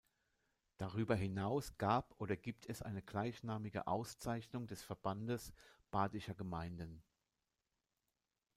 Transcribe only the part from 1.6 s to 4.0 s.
gab oder gibt es eine gleichnamige